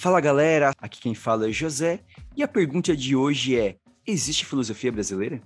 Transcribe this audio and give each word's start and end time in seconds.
Fala 0.00 0.20
galera, 0.20 0.70
aqui 0.80 1.00
quem 1.00 1.12
fala 1.12 1.48
é 1.48 1.52
José 1.52 1.98
e 2.36 2.40
a 2.44 2.46
pergunta 2.46 2.96
de 2.96 3.16
hoje 3.16 3.58
é: 3.58 3.74
existe 4.06 4.46
filosofia 4.46 4.92
brasileira? 4.92 5.40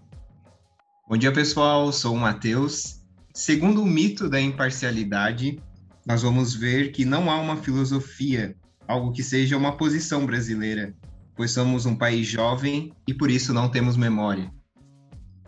Bom 1.09 1.17
dia 1.17 1.33
pessoal, 1.33 1.91
sou 1.91 2.15
o 2.15 2.19
Matheus. 2.19 3.01
Segundo 3.33 3.83
o 3.83 3.87
mito 3.87 4.29
da 4.29 4.39
imparcialidade, 4.39 5.59
nós 6.07 6.21
vamos 6.21 6.55
ver 6.55 6.93
que 6.93 7.03
não 7.03 7.31
há 7.31 7.41
uma 7.41 7.57
filosofia, 7.57 8.55
algo 8.87 9.11
que 9.11 9.23
seja 9.23 9.57
uma 9.57 9.75
posição 9.75 10.27
brasileira, 10.27 10.95
pois 11.35 11.53
somos 11.53 11.87
um 11.87 11.97
país 11.97 12.27
jovem 12.27 12.93
e 13.09 13.15
por 13.15 13.31
isso 13.31 13.55
não 13.55 13.71
temos 13.71 13.97
memória. 13.97 14.53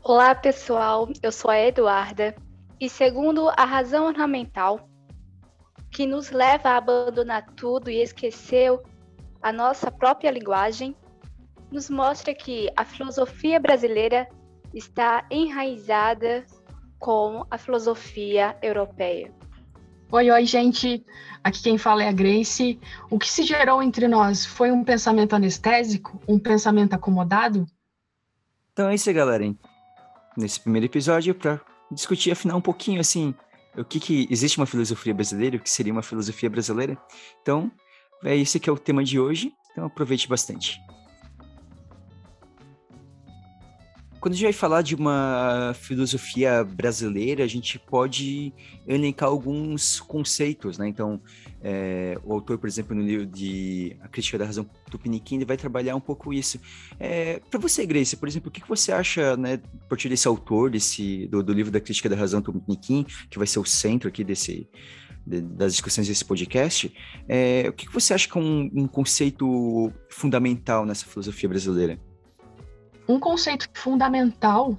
Olá 0.02 0.34
pessoal, 0.34 1.10
eu 1.22 1.30
sou 1.30 1.50
a 1.50 1.60
Eduarda 1.60 2.34
e 2.80 2.88
segundo 2.88 3.50
a 3.50 3.66
razão 3.66 4.06
ornamental, 4.06 4.88
que 5.90 6.06
nos 6.06 6.30
leva 6.30 6.70
a 6.70 6.78
abandonar 6.78 7.44
tudo 7.54 7.90
e 7.90 8.00
esquecer 8.02 8.72
a 9.44 9.52
nossa 9.52 9.90
própria 9.90 10.30
linguagem, 10.30 10.96
nos 11.70 11.90
mostra 11.90 12.34
que 12.34 12.70
a 12.74 12.82
filosofia 12.82 13.60
brasileira 13.60 14.26
está 14.72 15.26
enraizada 15.30 16.46
com 16.98 17.44
a 17.50 17.58
filosofia 17.58 18.56
europeia. 18.62 19.30
Oi, 20.10 20.30
oi, 20.30 20.46
gente. 20.46 21.04
Aqui 21.42 21.62
quem 21.62 21.76
fala 21.76 22.04
é 22.04 22.08
a 22.08 22.12
Grace. 22.12 22.80
O 23.10 23.18
que 23.18 23.30
se 23.30 23.42
gerou 23.42 23.82
entre 23.82 24.08
nós 24.08 24.46
foi 24.46 24.72
um 24.72 24.82
pensamento 24.82 25.36
anestésico, 25.36 26.18
um 26.26 26.38
pensamento 26.38 26.94
acomodado? 26.94 27.66
Então 28.72 28.88
é 28.88 28.94
isso, 28.94 29.12
galera. 29.12 29.44
Nesse 30.38 30.58
primeiro 30.58 30.86
episódio, 30.86 31.34
para 31.34 31.60
discutir 31.90 32.30
afinal 32.30 32.56
um 32.56 32.62
pouquinho 32.62 32.98
assim 32.98 33.34
o 33.76 33.84
que, 33.84 34.00
que 34.00 34.26
existe 34.30 34.56
uma 34.56 34.66
filosofia 34.66 35.12
brasileira, 35.12 35.56
o 35.56 35.60
que 35.60 35.68
seria 35.68 35.92
uma 35.92 36.02
filosofia 36.02 36.48
brasileira. 36.48 36.96
Então, 37.42 37.70
é 38.24 38.36
esse 38.36 38.58
que 38.58 38.68
é 38.68 38.72
o 38.72 38.78
tema 38.78 39.04
de 39.04 39.20
hoje, 39.20 39.52
então 39.72 39.84
aproveite 39.86 40.28
bastante. 40.28 40.80
Quando 44.24 44.32
a 44.32 44.36
gente 44.36 44.44
vai 44.44 44.54
falar 44.54 44.80
de 44.80 44.94
uma 44.94 45.74
filosofia 45.74 46.64
brasileira, 46.64 47.44
a 47.44 47.46
gente 47.46 47.78
pode 47.78 48.54
elencar 48.86 49.28
alguns 49.28 50.00
conceitos, 50.00 50.78
né? 50.78 50.88
Então, 50.88 51.20
é, 51.62 52.18
o 52.24 52.32
autor, 52.32 52.56
por 52.56 52.66
exemplo, 52.66 52.96
no 52.96 53.02
livro 53.02 53.26
de 53.26 53.94
A 54.00 54.08
Crítica 54.08 54.38
da 54.38 54.46
Razão 54.46 54.64
Tupiniquim, 54.90 55.36
ele 55.36 55.44
vai 55.44 55.58
trabalhar 55.58 55.94
um 55.94 56.00
pouco 56.00 56.32
isso. 56.32 56.58
É, 56.98 57.38
Para 57.50 57.60
você, 57.60 57.84
Grace, 57.84 58.16
por 58.16 58.26
exemplo, 58.26 58.48
o 58.48 58.50
que, 58.50 58.66
você 58.66 58.92
acha, 58.92 59.36
né, 59.36 59.60
a 59.82 59.88
partir 59.88 60.08
desse 60.08 60.26
autor, 60.26 60.70
desse, 60.70 61.26
do, 61.26 61.42
do 61.42 61.52
livro 61.52 61.70
da 61.70 61.78
Crítica 61.78 62.08
da 62.08 62.16
Razão 62.16 62.40
Tupiniquim, 62.40 63.04
que 63.28 63.36
vai 63.36 63.46
ser 63.46 63.58
o 63.58 63.64
centro 63.66 64.08
aqui 64.08 64.24
desse, 64.24 64.66
das 65.26 65.72
discussões 65.72 66.06
desse 66.06 66.24
podcast, 66.24 66.94
é, 67.28 67.66
o 67.68 67.72
que, 67.72 67.86
que 67.86 67.92
você 67.92 68.12
acha 68.12 68.28
que 68.28 68.36
é 68.36 68.40
um, 68.40 68.70
um 68.74 68.86
conceito 68.86 69.92
fundamental 70.10 70.84
nessa 70.84 71.06
filosofia 71.06 71.48
brasileira? 71.48 71.98
Um 73.08 73.18
conceito 73.18 73.68
fundamental 73.74 74.78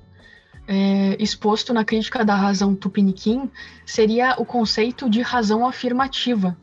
é, 0.68 1.16
exposto 1.22 1.74
na 1.74 1.86
crítica 1.86 2.24
da 2.24 2.36
razão 2.36 2.76
Tupiniquim 2.76 3.50
seria 3.86 4.36
o 4.40 4.46
conceito 4.46 5.10
de 5.10 5.22
razão 5.22 5.68
afirmativa. 5.68 6.58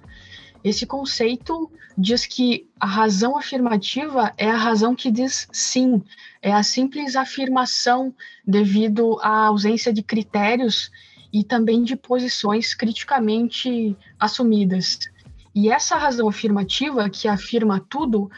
Esse 0.65 0.87
conceito 0.87 1.71
diz 1.99 2.25
que 2.25 2.69
a 2.79 2.87
razão 2.87 3.37
afirmativa 3.37 4.33
é 4.37 4.49
a 4.49 4.57
razão 4.57 4.95
que 4.95 5.11
diz 5.11 5.49
sim, 5.53 6.03
é 6.41 6.53
a 6.53 6.63
simples 6.63 7.17
afirmação 7.17 8.15
devido 8.47 9.19
à 9.21 9.47
ausência 9.47 9.93
de 9.93 10.03
critérios 10.03 10.91
e 11.33 11.43
também 11.43 11.83
de 11.83 11.97
posições 11.97 12.75
criticamente 12.75 13.97
assumidas. 14.19 14.99
E 15.55 15.71
essa 15.71 15.97
razão 15.97 16.29
afirmativa, 16.29 17.09
que 17.09 17.29
afirma 17.29 17.85
tudo, 17.89 18.31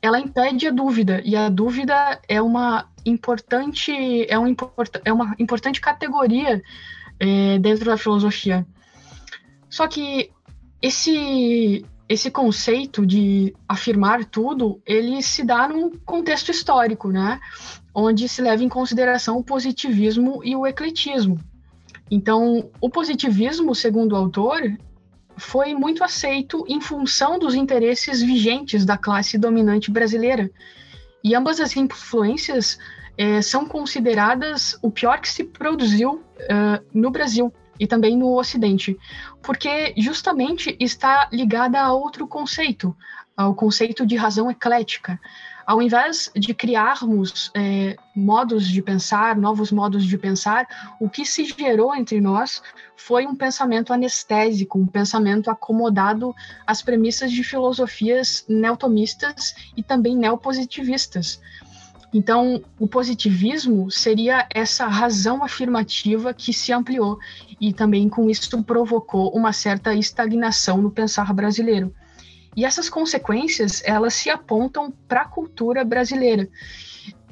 ela 0.00 0.18
impede 0.18 0.66
a 0.66 0.70
dúvida 0.70 1.22
e 1.24 1.36
a 1.36 1.48
dúvida 1.48 2.20
é 2.28 2.42
uma 2.42 2.88
importante 3.06 3.92
é, 4.28 4.38
um 4.38 4.54
é 5.04 5.12
uma 5.12 5.34
importante 5.38 5.80
categoria 5.80 6.62
é, 7.18 7.58
dentro 7.58 7.84
da 7.86 7.96
filosofia. 7.96 8.66
Só 9.70 9.86
que 9.86 10.30
esse 10.80 11.84
esse 12.08 12.30
conceito 12.30 13.06
de 13.06 13.54
afirmar 13.66 14.24
tudo, 14.26 14.82
ele 14.84 15.22
se 15.22 15.42
dá 15.42 15.66
num 15.66 15.90
contexto 16.04 16.50
histórico, 16.50 17.08
né? 17.08 17.40
Onde 17.94 18.28
se 18.28 18.42
leva 18.42 18.62
em 18.62 18.68
consideração 18.68 19.38
o 19.38 19.44
positivismo 19.44 20.42
e 20.44 20.54
o 20.54 20.66
ecletismo. 20.66 21.38
Então, 22.14 22.70
o 22.78 22.90
positivismo, 22.90 23.74
segundo 23.74 24.12
o 24.12 24.16
autor, 24.16 24.60
foi 25.34 25.74
muito 25.74 26.04
aceito 26.04 26.62
em 26.68 26.78
função 26.78 27.38
dos 27.38 27.54
interesses 27.54 28.20
vigentes 28.20 28.84
da 28.84 28.98
classe 28.98 29.38
dominante 29.38 29.90
brasileira. 29.90 30.50
E 31.24 31.34
ambas 31.34 31.58
as 31.58 31.74
influências 31.74 32.78
é, 33.16 33.40
são 33.40 33.64
consideradas 33.64 34.78
o 34.82 34.90
pior 34.90 35.22
que 35.22 35.28
se 35.30 35.42
produziu 35.42 36.16
uh, 36.16 36.84
no 36.92 37.10
Brasil 37.10 37.50
e 37.80 37.86
também 37.86 38.14
no 38.14 38.38
Ocidente, 38.38 38.94
porque 39.42 39.94
justamente 39.96 40.76
está 40.78 41.30
ligada 41.32 41.80
a 41.80 41.94
outro 41.94 42.28
conceito, 42.28 42.94
ao 43.34 43.54
conceito 43.54 44.04
de 44.04 44.16
razão 44.16 44.50
eclética 44.50 45.18
ao 45.66 45.80
invés 45.80 46.30
de 46.34 46.52
criarmos 46.54 47.50
é, 47.54 47.96
modos 48.14 48.66
de 48.66 48.82
pensar, 48.82 49.36
novos 49.36 49.70
modos 49.72 50.04
de 50.04 50.18
pensar, 50.18 50.66
o 51.00 51.08
que 51.08 51.24
se 51.24 51.44
gerou 51.44 51.94
entre 51.94 52.20
nós 52.20 52.62
foi 52.96 53.26
um 53.26 53.34
pensamento 53.34 53.92
anestésico, 53.92 54.78
um 54.78 54.86
pensamento 54.86 55.50
acomodado 55.50 56.34
às 56.66 56.82
premissas 56.82 57.30
de 57.30 57.42
filosofias 57.42 58.44
neotomistas 58.48 59.54
e 59.76 59.82
também 59.82 60.16
neopositivistas. 60.16 61.40
Então, 62.14 62.62
o 62.78 62.86
positivismo 62.86 63.90
seria 63.90 64.46
essa 64.54 64.86
razão 64.86 65.42
afirmativa 65.42 66.34
que 66.34 66.52
se 66.52 66.70
ampliou 66.70 67.18
e 67.58 67.72
também 67.72 68.08
com 68.08 68.28
isso 68.28 68.62
provocou 68.62 69.30
uma 69.30 69.52
certa 69.52 69.94
estagnação 69.94 70.82
no 70.82 70.90
pensar 70.90 71.32
brasileiro. 71.32 71.94
E 72.56 72.64
essas 72.64 72.88
consequências, 72.88 73.82
elas 73.84 74.14
se 74.14 74.28
apontam 74.28 74.92
para 75.08 75.22
a 75.22 75.28
cultura 75.28 75.84
brasileira, 75.84 76.48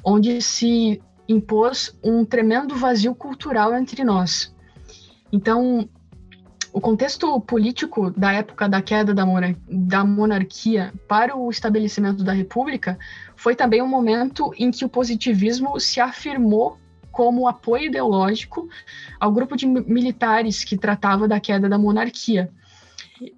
onde 0.03 0.41
se 0.41 1.01
impôs 1.27 1.97
um 2.03 2.25
tremendo 2.25 2.75
vazio 2.75 3.13
cultural 3.13 3.73
entre 3.75 4.03
nós. 4.03 4.53
Então, 5.31 5.87
o 6.73 6.79
contexto 6.79 7.39
político 7.41 8.11
da 8.11 8.31
época 8.31 8.67
da 8.67 8.81
queda 8.81 9.13
da, 9.13 9.25
da, 9.69 10.05
monarquia 10.05 10.93
para 11.07 11.35
o 11.35 11.49
estabelecimento 11.49 12.23
da 12.23 12.31
república 12.31 12.97
foi 13.35 13.55
também 13.55 13.81
um 13.81 13.87
momento 13.87 14.53
em 14.57 14.71
que 14.71 14.85
o 14.85 14.89
positivismo 14.89 15.79
se 15.79 15.99
afirmou 15.99 16.77
como 17.11 17.47
apoio 17.47 17.87
ideológico 17.87 18.69
ao 19.19 19.31
grupo 19.31 19.57
de 19.57 19.67
militares 19.67 20.63
que 20.63 20.77
tratava 20.77 21.27
da 21.27 21.41
queda 21.41 21.67
da 21.67 21.77
monarquia. 21.77 22.49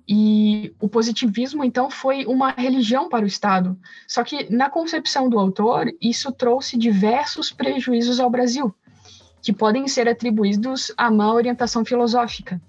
E 0.08 0.74
o 0.80 0.88
positivismo, 0.88 1.64
então, 1.64 1.90
foi 1.90 2.26
uma 2.26 2.52
religião 2.52 3.10
para 3.10 3.26
o 3.26 3.28
Estado. 3.28 3.78
Só 4.08 4.24
que, 4.24 4.50
na 4.54 4.70
concepção 4.70 5.30
do 5.30 5.38
autor, 5.38 5.92
isso 6.02 6.32
trouxe 6.32 6.78
diversos 6.78 7.52
prejuízos 7.52 8.20
ao 8.20 8.30
Brasil, 8.30 8.74
que 9.42 9.52
podem 9.52 9.88
ser 9.88 10.08
atribuídos 10.08 10.94
à 10.98 11.12
má 11.12 11.34
orientação 11.34 11.84
filosófica. 11.84 12.62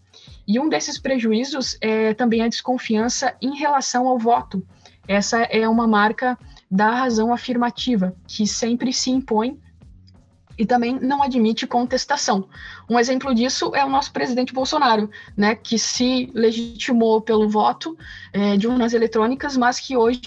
E 0.47 0.58
um 0.58 0.69
desses 0.69 0.98
prejuízos 0.98 1.76
é 1.80 2.12
também 2.14 2.42
a 2.42 2.48
desconfiança 2.48 3.34
em 3.41 3.56
relação 3.56 4.08
ao 4.08 4.19
voto. 4.19 4.66
Essa 5.06 5.42
é 5.42 5.69
uma 5.69 5.86
marca 5.86 6.38
da 6.70 6.91
razão 6.91 7.32
afirmativa, 7.32 8.14
que 8.26 8.46
sempre 8.46 8.92
se 8.92 9.10
impõe 9.10 9.58
e 10.59 10.65
também 10.65 10.98
não 11.00 11.22
admite 11.22 11.66
contestação. 11.66 12.48
Um 12.88 12.98
exemplo 12.98 13.34
disso 13.34 13.75
é 13.75 13.84
o 13.84 13.88
nosso 13.88 14.12
presidente 14.12 14.53
Bolsonaro, 14.53 15.10
né, 15.37 15.54
que 15.54 15.78
se 15.78 16.31
legitimou 16.34 17.20
pelo 17.20 17.49
voto 17.49 17.96
é, 18.32 18.56
de 18.56 18.67
urnas 18.67 18.93
eletrônicas, 18.93 19.56
mas 19.56 19.81
que 19.81 19.96
hoje 19.96 20.23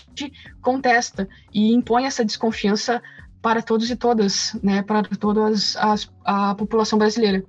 contesta 0.61 1.27
e 1.53 1.73
impõe 1.73 2.05
essa 2.05 2.25
desconfiança 2.25 3.01
para 3.41 3.61
todos 3.61 3.89
e 3.89 3.95
todas, 3.95 4.57
né, 4.61 4.81
para 4.81 5.03
toda 5.03 5.51
a 6.25 6.55
população 6.55 6.99
brasileira. 6.99 7.43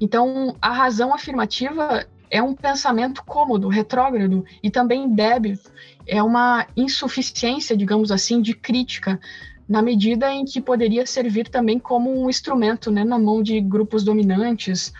Então, 0.00 0.56
a 0.60 0.72
razão 0.72 1.14
afirmativa 1.14 2.06
é 2.30 2.42
um 2.42 2.54
pensamento 2.54 3.24
cômodo, 3.24 3.68
retrógrado 3.68 4.44
e 4.62 4.70
também 4.70 5.08
débil, 5.12 5.58
é 6.06 6.22
uma 6.22 6.66
insuficiência, 6.76 7.76
digamos 7.76 8.10
assim, 8.10 8.40
de 8.40 8.54
crítica 8.54 9.20
na 9.68 9.82
medida 9.82 10.32
em 10.32 10.44
que 10.44 10.60
poderia 10.60 11.04
servir 11.04 11.48
também 11.48 11.78
como 11.78 12.10
um 12.10 12.30
instrumento 12.30 12.90
né, 12.90 13.04
na 13.04 13.18
mão 13.18 13.42
de 13.42 13.60
grupos 13.60 14.02
dominantes. 14.02 14.92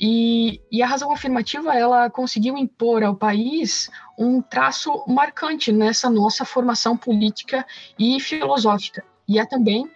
E, 0.00 0.60
e, 0.70 0.82
a 0.82 0.86
razão 0.86 1.12
afirmativa 1.12 1.74
ela 1.74 2.10
conseguiu 2.10 2.56
impor 2.56 3.04
ao 3.04 3.14
país 3.14 3.90
um 4.18 4.40
traço 4.40 5.04
marcante 5.06 5.70
nessa 5.70 6.08
nossa 6.08 6.44
formação 6.44 6.96
política 6.96 7.64
e 7.98 8.18
filosófica. 8.18 9.04
E 9.28 9.38
é 9.38 9.44
também 9.44 9.88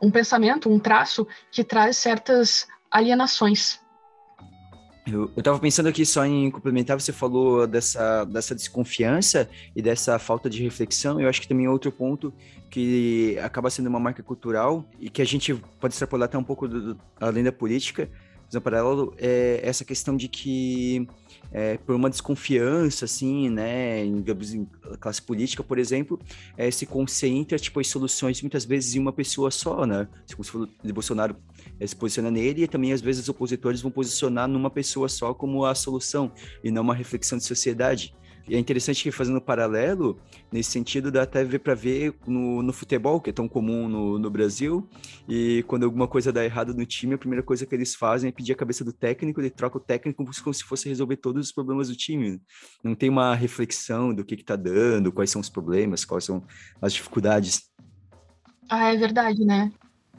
um 0.00 0.10
pensamento, 0.10 0.68
um 0.68 0.80
traço 0.80 1.26
que 1.50 1.62
traz 1.62 1.96
certas 1.96 2.66
alienações. 2.90 3.80
Eu, 5.04 5.30
estava 5.36 5.58
pensando 5.58 5.88
aqui 5.88 6.06
só 6.06 6.24
em 6.24 6.50
complementar, 6.50 7.00
você 7.00 7.12
falou 7.12 7.66
dessa, 7.66 8.24
dessa 8.24 8.54
desconfiança 8.54 9.48
e 9.74 9.82
dessa 9.82 10.18
falta 10.18 10.48
de 10.48 10.62
reflexão. 10.62 11.20
Eu 11.20 11.28
acho 11.28 11.40
que 11.40 11.48
também 11.48 11.66
é 11.66 11.70
outro 11.70 11.90
ponto 11.90 12.32
que 12.70 13.36
acaba 13.42 13.68
sendo 13.68 13.88
uma 13.88 13.98
marca 13.98 14.22
cultural 14.22 14.88
e 15.00 15.10
que 15.10 15.20
a 15.20 15.24
gente 15.24 15.54
pode 15.80 15.94
extrapolar 15.94 16.26
até 16.26 16.38
um 16.38 16.44
pouco 16.44 16.68
do, 16.68 16.94
do, 16.94 17.00
além 17.20 17.42
da 17.42 17.52
política, 17.52 18.08
mas 18.46 18.54
um 18.54 18.60
paralelo 18.60 19.14
é 19.18 19.60
essa 19.62 19.84
questão 19.84 20.16
de 20.16 20.28
que 20.28 21.06
é, 21.52 21.76
por 21.76 21.94
uma 21.94 22.08
desconfiança, 22.08 23.04
assim, 23.04 23.50
né, 23.50 24.04
em, 24.04 24.18
em 24.18 24.68
classe 24.98 25.20
política, 25.20 25.62
por 25.62 25.78
exemplo, 25.78 26.18
é, 26.56 26.70
se 26.70 26.86
concentra, 26.86 27.58
tipo, 27.58 27.78
as 27.78 27.88
soluções 27.88 28.40
muitas 28.40 28.64
vezes 28.64 28.94
em 28.94 28.98
uma 28.98 29.12
pessoa 29.12 29.50
só, 29.50 29.84
né? 29.86 30.08
Se 30.26 30.34
o 30.34 30.92
Bolsonaro 30.92 31.36
é, 31.78 31.86
se 31.86 31.94
posiciona 31.94 32.30
nele 32.30 32.64
e 32.64 32.68
também, 32.68 32.92
às 32.92 33.00
vezes, 33.00 33.22
os 33.22 33.28
opositores 33.28 33.82
vão 33.82 33.90
posicionar 33.90 34.48
numa 34.48 34.70
pessoa 34.70 35.08
só 35.08 35.34
como 35.34 35.64
a 35.64 35.74
solução 35.74 36.32
e 36.64 36.70
não 36.70 36.82
uma 36.82 36.94
reflexão 36.94 37.36
de 37.36 37.44
sociedade. 37.44 38.14
E 38.48 38.56
é 38.56 38.58
interessante 38.58 39.02
que 39.02 39.10
fazendo 39.10 39.38
um 39.38 39.40
paralelo, 39.40 40.18
nesse 40.50 40.70
sentido, 40.70 41.10
dá 41.10 41.22
até 41.22 41.44
ver 41.44 41.60
para 41.60 41.74
ver 41.74 42.14
no, 42.26 42.62
no, 42.62 42.72
futebol, 42.72 43.20
que 43.20 43.30
é 43.30 43.32
tão 43.32 43.48
comum 43.48 43.88
no, 43.88 44.18
no, 44.18 44.30
Brasil, 44.30 44.88
e 45.28 45.64
quando 45.68 45.84
alguma 45.84 46.08
coisa 46.08 46.32
dá 46.32 46.44
errado 46.44 46.74
no 46.74 46.84
time, 46.84 47.14
a 47.14 47.18
primeira 47.18 47.42
coisa 47.42 47.64
que 47.64 47.74
eles 47.74 47.94
fazem 47.94 48.28
é 48.28 48.32
pedir 48.32 48.52
a 48.52 48.56
cabeça 48.56 48.84
do 48.84 48.92
técnico, 48.92 49.40
ele 49.40 49.50
troca 49.50 49.78
o 49.78 49.80
técnico 49.80 50.24
como 50.24 50.54
se 50.54 50.64
fosse 50.64 50.88
resolver 50.88 51.16
todos 51.16 51.46
os 51.46 51.52
problemas 51.52 51.88
do 51.88 51.96
time. 51.96 52.40
Não 52.82 52.94
tem 52.94 53.08
uma 53.08 53.34
reflexão 53.34 54.12
do 54.12 54.24
que 54.24 54.34
está 54.34 54.56
dando, 54.56 55.12
quais 55.12 55.30
são 55.30 55.40
os 55.40 55.48
problemas, 55.48 56.04
quais 56.04 56.24
são 56.24 56.42
as 56.80 56.92
dificuldades. 56.92 57.70
Ah, 58.68 58.92
é 58.92 58.96
verdade, 58.96 59.44
né? 59.44 59.70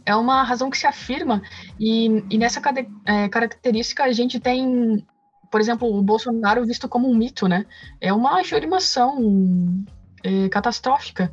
É 0.05 0.15
uma 0.15 0.43
razão 0.43 0.69
que 0.69 0.77
se 0.77 0.85
afirma, 0.85 1.41
e, 1.79 2.23
e 2.29 2.37
nessa 2.37 2.61
é, 3.05 3.29
característica 3.29 4.03
a 4.03 4.11
gente 4.11 4.39
tem 4.39 5.05
por 5.53 5.61
exemplo, 5.61 5.87
o 5.87 6.01
Bolsonaro 6.01 6.65
visto 6.65 6.89
como 6.89 7.07
um 7.07 7.13
mito, 7.13 7.47
né? 7.47 7.67
É 8.01 8.11
uma 8.11 8.41
afirmação 8.41 9.85
é, 10.23 10.49
catastrófica, 10.49 11.31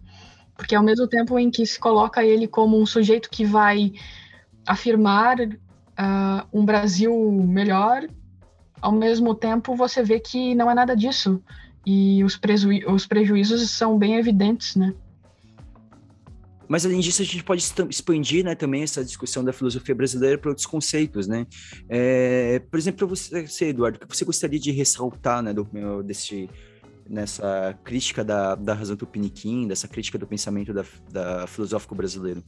porque 0.55 0.75
ao 0.75 0.83
mesmo 0.83 1.09
tempo 1.09 1.39
em 1.39 1.51
que 1.51 1.65
se 1.65 1.81
coloca 1.81 2.23
ele 2.23 2.47
como 2.47 2.79
um 2.79 2.85
sujeito 2.85 3.31
que 3.31 3.47
vai 3.47 3.95
afirmar 4.67 5.41
uh, 5.41 6.47
um 6.53 6.67
Brasil 6.67 7.11
melhor, 7.49 8.07
ao 8.83 8.93
mesmo 8.93 9.35
tempo 9.35 9.75
você 9.75 10.03
vê 10.03 10.21
que 10.21 10.55
não 10.55 10.71
é 10.71 10.75
nada 10.75 10.95
disso 10.95 11.43
e 11.87 12.23
os, 12.23 12.39
os 12.89 13.07
prejuízos 13.07 13.71
são 13.71 13.97
bem 13.97 14.17
evidentes, 14.17 14.77
né? 14.77 14.93
Mas 16.71 16.87
além 16.87 17.01
disso, 17.01 17.21
a 17.21 17.25
gente 17.25 17.43
pode 17.43 17.65
expandir 17.89 18.45
né, 18.45 18.55
também 18.55 18.85
essa 18.85 19.05
discussão 19.05 19.43
da 19.43 19.53
filosofia 19.53 19.93
brasileira 19.93 20.39
para 20.39 20.51
outros 20.51 20.67
conceitos, 20.67 21.27
né? 21.27 21.45
É, 21.89 22.61
por 22.71 22.79
exemplo, 22.79 23.09
para 23.09 23.09
você, 23.09 23.71
Eduardo, 23.71 23.99
o 24.01 24.07
que 24.07 24.17
você 24.17 24.25
gostaria 24.25 24.61
de 24.61 24.71
ressaltar 24.71 25.43
né, 25.43 25.53
do, 25.53 25.69
desse, 26.05 26.49
nessa 27.09 27.77
crítica 27.83 28.23
da, 28.23 28.55
da 28.55 28.73
razão 28.73 28.97
tupiniquim, 28.97 29.67
dessa 29.67 29.89
crítica 29.89 30.17
do 30.17 30.29
pensamento 30.29 30.73
da, 30.73 30.85
da 31.11 31.47
filosófico 31.49 31.93
brasileiro? 31.97 32.41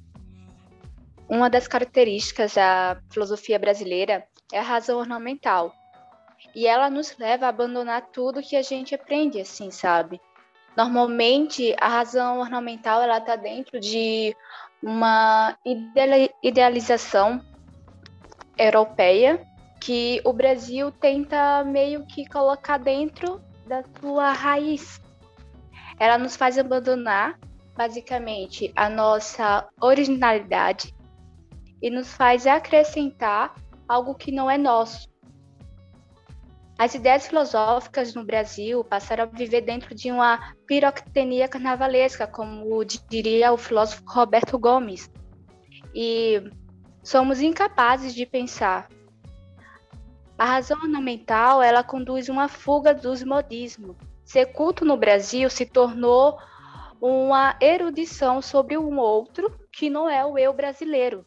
Uma 1.29 1.51
das 1.51 1.67
características 1.67 2.55
da 2.55 3.03
filosofia 3.11 3.59
brasileira 3.59 4.23
é 4.53 4.61
a 4.61 4.63
razão 4.63 5.01
ornamental. 5.01 5.73
E 6.55 6.65
ela 6.65 6.89
nos 6.89 7.19
leva 7.19 7.47
a 7.47 7.49
abandonar 7.49 8.07
tudo 8.13 8.41
que 8.41 8.55
a 8.55 8.63
gente 8.63 8.95
aprende, 8.95 9.41
assim, 9.41 9.73
sabe? 9.73 10.21
Normalmente, 10.77 11.75
a 11.79 11.89
razão 11.89 12.41
ornamental 12.41 13.03
ela 13.03 13.19
está 13.19 13.37
dentro 13.37 13.79
de 13.79 14.35
uma 14.83 15.57
idealização 16.43 17.41
europeia 18.57 19.47
que 19.81 20.21
o 20.25 20.33
Brasil 20.33 20.91
tenta 20.93 21.63
meio 21.65 22.07
que 22.07 22.25
colocar 22.27 22.79
dentro 22.79 23.41
da 23.67 23.85
sua 24.01 24.33
raiz. 24.33 25.01
Ela 25.99 26.17
nos 26.17 26.37
faz 26.37 26.59
abandonar, 26.59 27.39
basicamente, 27.77 28.73
a 28.75 28.89
nossa 28.89 29.69
originalidade 29.81 30.95
e 31.83 31.91
nos 31.91 32.15
faz 32.15 32.47
acrescentar 32.47 33.55
algo 33.89 34.15
que 34.15 34.33
não 34.33 34.51
é 34.51 34.57
nosso. 34.57 35.12
As 36.79 36.95
ideias 36.95 37.27
filosóficas 37.27 38.15
no 38.15 38.25
Brasil 38.25 38.83
passaram 38.83 39.25
a 39.25 39.27
viver 39.27 39.61
dentro 39.61 39.95
de 39.95 40.11
uma 40.11 40.55
piroctenia 40.67 41.49
carnavalesca, 41.49 42.27
como 42.27 42.85
diria 42.85 43.53
o 43.53 43.57
filósofo 43.57 44.03
Roberto 44.07 44.59
Gomes. 44.59 45.11
E 45.95 46.43
somos 47.03 47.41
incapazes 47.41 48.15
de 48.15 48.27
pensar. 48.27 48.89
A 50.37 50.45
razão 50.45 50.81
ornamental, 50.83 51.63
ela 51.63 51.85
conduz 51.85 52.29
uma 52.29 52.49
fuga 52.49 52.93
dos 52.93 53.23
modismos. 53.23 53.97
Ser 54.25 54.47
culto 54.47 54.85
no 54.85 54.97
Brasil 54.97 55.49
se 55.51 55.67
tornou 55.67 56.37
uma 57.01 57.57
erudição 57.61 58.41
sobre 58.41 58.79
um 58.79 58.99
outro 58.99 59.57
que 59.71 59.91
não 59.91 60.09
é 60.09 60.25
o 60.25 60.39
eu 60.39 60.53
brasileiro. 60.53 61.25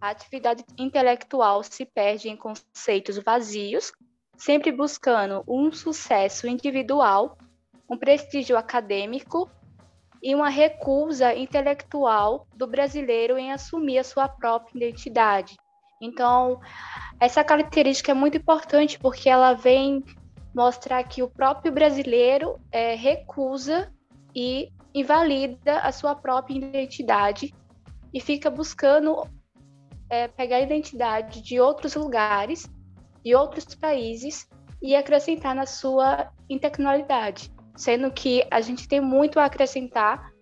A 0.00 0.10
atividade 0.10 0.64
intelectual 0.78 1.62
se 1.62 1.84
perde 1.84 2.28
em 2.28 2.36
conceitos 2.36 3.18
vazios 3.18 3.92
sempre 4.40 4.72
buscando 4.72 5.44
um 5.46 5.70
sucesso 5.70 6.48
individual, 6.48 7.36
um 7.88 7.96
prestígio 7.96 8.56
acadêmico 8.56 9.50
e 10.22 10.34
uma 10.34 10.48
recusa 10.48 11.34
intelectual 11.34 12.46
do 12.56 12.66
brasileiro 12.66 13.36
em 13.36 13.52
assumir 13.52 13.98
a 13.98 14.04
sua 14.04 14.28
própria 14.28 14.78
identidade. 14.78 15.58
Então, 16.00 16.58
essa 17.20 17.44
característica 17.44 18.12
é 18.12 18.14
muito 18.14 18.38
importante 18.38 18.98
porque 18.98 19.28
ela 19.28 19.52
vem 19.52 20.02
mostrar 20.54 21.04
que 21.04 21.22
o 21.22 21.28
próprio 21.28 21.70
brasileiro 21.70 22.58
é, 22.72 22.94
recusa 22.94 23.92
e 24.34 24.72
invalida 24.94 25.80
a 25.80 25.92
sua 25.92 26.14
própria 26.14 26.56
identidade 26.56 27.54
e 28.12 28.20
fica 28.20 28.48
buscando 28.50 29.22
é, 30.08 30.28
pegar 30.28 30.56
a 30.56 30.62
identidade 30.62 31.42
de 31.42 31.60
outros 31.60 31.94
lugares 31.94 32.66
de 33.24 33.34
outros 33.34 33.74
países 33.74 34.48
e 34.82 34.94
acrescentar 34.94 35.54
na 35.54 35.66
sua 35.66 36.30
intelectualidade, 36.48 37.52
sendo 37.76 38.10
que 38.10 38.46
a 38.50 38.60
gente 38.60 38.88
tem 38.88 39.00
muito 39.00 39.38
a 39.38 39.44
acrescentar, 39.44 40.32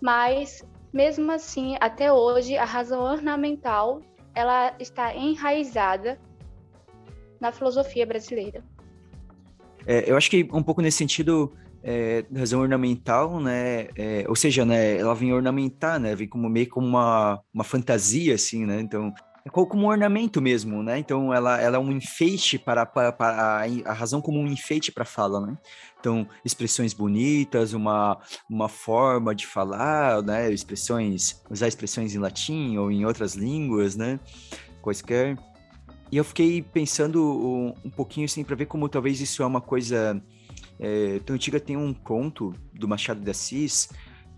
mas 0.00 0.62
mesmo 0.92 1.30
assim, 1.30 1.76
até 1.80 2.12
hoje, 2.12 2.56
a 2.56 2.64
razão 2.64 3.02
ornamental 3.02 4.00
ela 4.34 4.74
está 4.78 5.14
enraizada 5.14 6.18
na 7.40 7.52
filosofia 7.52 8.06
brasileira. 8.06 8.64
É, 9.86 10.10
eu 10.10 10.16
acho 10.16 10.30
que 10.30 10.48
um 10.52 10.62
pouco 10.62 10.80
nesse 10.80 10.96
sentido, 10.96 11.52
é, 11.82 12.24
razão 12.34 12.60
ornamental, 12.60 13.40
né? 13.40 13.88
É, 13.94 14.24
ou 14.26 14.34
seja, 14.34 14.64
né, 14.64 14.96
ela 14.96 15.14
vem 15.14 15.32
ornamentar, 15.32 16.00
né? 16.00 16.14
Vem 16.14 16.28
como 16.28 16.48
meio 16.48 16.68
como 16.68 16.86
uma, 16.86 17.40
uma 17.52 17.64
fantasia, 17.64 18.34
assim, 18.34 18.64
né? 18.66 18.80
Então, 18.80 19.12
como 19.50 19.84
um 19.84 19.88
ornamento 19.88 20.42
mesmo, 20.42 20.82
né? 20.82 20.98
Então 20.98 21.32
ela, 21.32 21.60
ela 21.60 21.76
é 21.76 21.78
um 21.78 21.92
enfeite 21.92 22.58
para, 22.58 22.84
para, 22.84 23.12
para 23.12 23.64
a, 23.84 23.92
razão 23.92 24.20
como 24.20 24.40
um 24.40 24.46
enfeite 24.46 24.90
para 24.90 25.02
a 25.02 25.06
fala, 25.06 25.40
né? 25.40 25.56
Então 26.00 26.26
expressões 26.44 26.92
bonitas, 26.92 27.72
uma, 27.72 28.18
uma 28.50 28.68
forma 28.68 29.34
de 29.34 29.46
falar, 29.46 30.22
né? 30.22 30.52
Expressões, 30.52 31.42
usar 31.48 31.68
expressões 31.68 32.14
em 32.14 32.18
latim 32.18 32.76
ou 32.76 32.90
em 32.90 33.04
outras 33.04 33.34
línguas, 33.34 33.94
né? 33.94 34.18
Quaisquer. 34.82 35.38
E 36.10 36.16
eu 36.16 36.24
fiquei 36.24 36.62
pensando 36.62 37.22
um, 37.22 37.74
um 37.84 37.90
pouquinho 37.90 38.26
assim 38.26 38.44
para 38.44 38.56
ver 38.56 38.66
como 38.66 38.88
talvez 38.88 39.20
isso 39.20 39.42
é 39.42 39.46
uma 39.46 39.60
coisa 39.60 40.22
é, 40.78 41.20
tão 41.24 41.34
antiga. 41.34 41.60
Tem 41.60 41.76
um 41.76 41.92
conto 41.94 42.52
do 42.72 42.88
Machado 42.88 43.20
de 43.20 43.30
Assis 43.30 43.88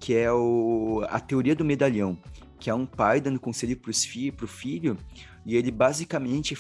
que 0.01 0.15
é 0.15 0.31
o, 0.33 1.05
a 1.09 1.19
teoria 1.19 1.57
do 1.57 1.65
medalhão 1.65 2.19
que 2.59 2.71
é 2.71 2.75
um 2.75 2.87
pai 2.87 3.21
dando 3.21 3.39
conselho 3.39 3.77
para 4.33 4.45
o 4.45 4.49
filho, 4.49 4.97
e 5.47 5.57
ele 5.57 5.71
basicamente 5.71 6.57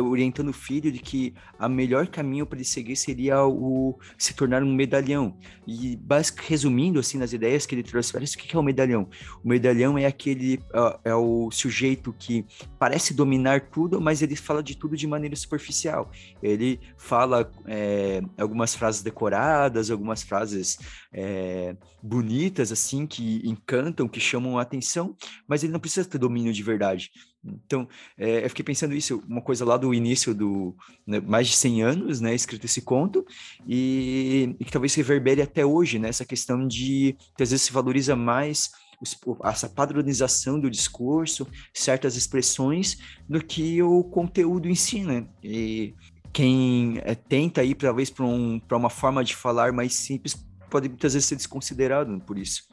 orientando 0.00 0.48
o 0.48 0.52
filho 0.52 0.90
de 0.92 0.98
que 0.98 1.34
o 1.58 1.68
melhor 1.68 2.06
caminho 2.06 2.46
para 2.46 2.58
ele 2.58 2.64
seguir 2.64 2.96
seria 2.96 3.44
o 3.44 3.98
se 4.16 4.34
tornar 4.34 4.62
um 4.62 4.72
medalhão. 4.72 5.36
E 5.66 5.96
basicamente 5.96 6.50
resumindo 6.50 6.98
assim 7.00 7.18
nas 7.18 7.32
ideias 7.32 7.66
que 7.66 7.74
ele 7.74 7.82
trouxe, 7.82 8.12
parece 8.12 8.36
o 8.36 8.38
que 8.38 8.54
é 8.54 8.58
o 8.58 8.62
medalhão? 8.62 9.08
O 9.44 9.48
medalhão 9.48 9.96
é 9.96 10.06
aquele 10.06 10.60
é, 10.72 11.10
é 11.10 11.14
o 11.14 11.50
sujeito 11.50 12.14
que 12.18 12.44
parece 12.78 13.14
dominar 13.14 13.68
tudo, 13.70 14.00
mas 14.00 14.22
ele 14.22 14.36
fala 14.36 14.62
de 14.62 14.76
tudo 14.76 14.96
de 14.96 15.06
maneira 15.06 15.36
superficial. 15.36 16.10
Ele 16.42 16.80
fala 16.96 17.50
é, 17.66 18.22
algumas 18.38 18.74
frases 18.74 19.02
decoradas, 19.02 19.90
algumas 19.90 20.22
frases 20.22 20.78
é, 21.12 21.76
bonitas 22.02 22.72
assim 22.72 23.06
que 23.06 23.40
encantam, 23.44 24.08
que 24.08 24.20
chamam 24.20 24.58
a 24.58 24.62
atenção, 24.62 25.16
mas 25.46 25.62
ele 25.62 25.72
não 25.72 25.80
precisa 25.80 26.08
ter 26.08 26.18
domínio 26.18 26.52
de 26.52 26.62
verdade. 26.62 27.10
Então, 27.44 27.88
é, 28.16 28.44
eu 28.44 28.48
fiquei 28.48 28.64
pensando 28.64 28.94
isso, 28.94 29.22
uma 29.28 29.42
coisa 29.42 29.64
lá 29.64 29.76
do 29.76 29.92
início 29.92 30.34
do 30.34 30.76
né, 31.06 31.20
mais 31.20 31.48
de 31.48 31.56
100 31.56 31.82
anos, 31.82 32.20
né, 32.20 32.34
escrito 32.34 32.64
esse 32.64 32.82
conto, 32.82 33.26
e, 33.66 34.54
e, 34.60 34.64
que 34.64 34.70
talvez 34.70 34.94
reverbere 34.94 35.42
até 35.42 35.66
hoje, 35.66 35.98
né, 35.98 36.08
essa 36.08 36.24
questão 36.24 36.66
de 36.66 37.16
que 37.36 37.42
às 37.42 37.50
vezes 37.50 37.66
se 37.66 37.72
valoriza 37.72 38.14
mais 38.14 38.70
os, 39.00 39.18
essa 39.44 39.68
padronização 39.68 40.60
do 40.60 40.70
discurso, 40.70 41.46
certas 41.74 42.16
expressões, 42.16 42.98
do 43.28 43.44
que 43.44 43.82
o 43.82 44.04
conteúdo 44.04 44.68
em 44.68 44.76
si, 44.76 45.02
né? 45.02 45.26
E 45.42 45.94
quem 46.32 46.98
é, 47.02 47.14
tenta 47.14 47.64
ir 47.64 47.74
talvez 47.74 48.08
para 48.08 48.24
um, 48.24 48.60
uma 48.70 48.88
forma 48.88 49.24
de 49.24 49.34
falar 49.34 49.72
mais 49.72 49.94
simples 49.94 50.46
pode 50.70 50.88
muitas 50.88 51.12
vezes 51.12 51.28
ser 51.28 51.36
desconsiderado 51.36 52.18
por 52.20 52.38
isso. 52.38 52.68